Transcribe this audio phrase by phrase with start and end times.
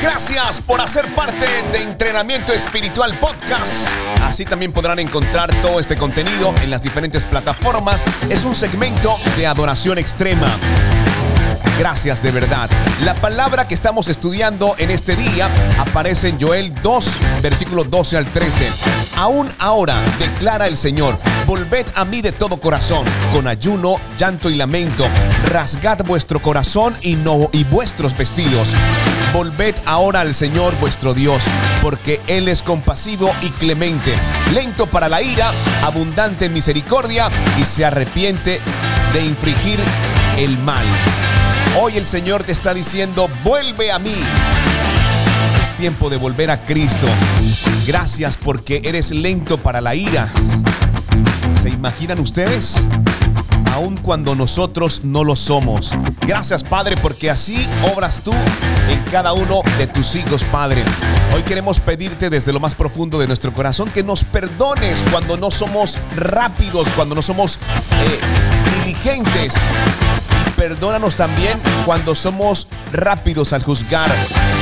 [0.00, 3.88] Gracias por hacer parte de Entrenamiento Espiritual Podcast.
[4.22, 8.04] Así también podrán encontrar todo este contenido en las diferentes plataformas.
[8.28, 10.48] Es un segmento de adoración extrema.
[11.78, 12.68] Gracias de verdad.
[13.04, 15.48] La palabra que estamos estudiando en este día
[15.78, 18.68] aparece en Joel 2, versículo 12 al 13.
[19.18, 24.54] Aún ahora, declara el Señor, volved a mí de todo corazón, con ayuno, llanto y
[24.54, 25.08] lamento.
[25.46, 28.74] Rasgad vuestro corazón y, no, y vuestros vestidos.
[29.32, 31.42] Volved ahora al Señor vuestro Dios,
[31.82, 34.14] porque Él es compasivo y clemente,
[34.54, 35.50] lento para la ira,
[35.82, 37.28] abundante en misericordia
[37.60, 38.60] y se arrepiente
[39.12, 39.80] de infringir
[40.36, 40.86] el mal.
[41.80, 44.14] Hoy el Señor te está diciendo, vuelve a mí.
[45.76, 47.06] Tiempo de volver a Cristo.
[47.86, 50.28] Gracias porque eres lento para la ira.
[51.60, 52.82] ¿Se imaginan ustedes?
[53.72, 55.94] Aun cuando nosotros no lo somos.
[56.22, 58.32] Gracias Padre porque así obras tú
[58.88, 60.84] en cada uno de tus hijos Padre.
[61.34, 65.50] Hoy queremos pedirte desde lo más profundo de nuestro corazón que nos perdones cuando no
[65.50, 68.67] somos rápidos, cuando no somos eh,
[68.98, 69.54] diligentes
[70.56, 74.10] perdónanos también cuando somos rápidos al juzgar,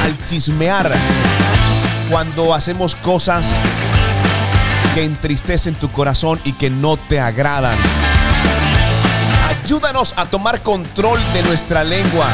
[0.03, 0.93] al chismear,
[2.11, 3.59] cuando hacemos cosas
[4.95, 7.79] que entristecen tu corazón y que no te agradan.
[9.65, 12.29] Ayúdanos a tomar control de nuestra lengua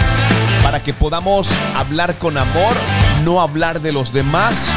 [0.63, 2.77] para que podamos hablar con amor,
[3.25, 4.69] no hablar de los demás.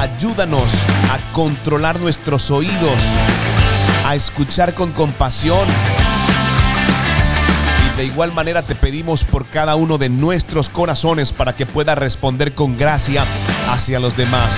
[0.00, 0.72] Ayúdanos
[1.10, 3.02] a controlar nuestros oídos,
[4.10, 5.68] a escuchar con compasión
[7.96, 12.54] de igual manera te pedimos por cada uno de nuestros corazones para que pueda responder
[12.54, 13.26] con gracia
[13.68, 14.56] hacia los demás.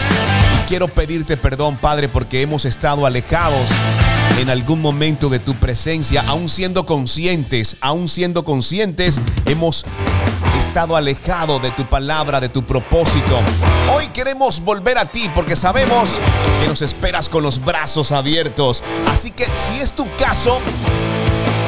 [0.56, 3.69] Y quiero pedirte perdón, Padre, porque hemos estado alejados
[4.39, 9.84] en algún momento de tu presencia, aún siendo conscientes, aún siendo conscientes, hemos
[10.73, 13.41] estado alejados de tu palabra, de tu propósito.
[13.95, 16.19] Hoy queremos volver a ti porque sabemos
[16.62, 18.83] que nos esperas con los brazos abiertos.
[19.07, 20.61] Así que si es tu caso,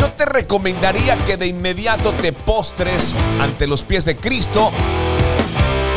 [0.01, 4.73] yo te recomendaría que de inmediato te postres ante los pies de Cristo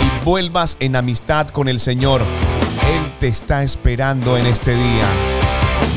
[0.01, 2.19] y vuelvas en amistad con el Señor.
[2.19, 5.07] Él te está esperando en este día.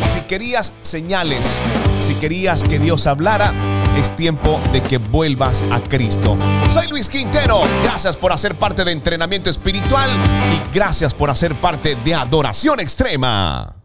[0.05, 1.57] Si querías señales,
[2.01, 3.53] si querías que Dios hablara,
[3.97, 6.37] es tiempo de que vuelvas a Cristo.
[6.69, 7.63] Soy Luis Quintero.
[7.83, 10.11] Gracias por hacer parte de entrenamiento espiritual
[10.53, 13.80] y gracias por hacer parte de adoración extrema.